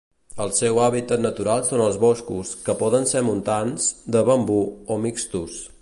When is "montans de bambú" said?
3.31-4.61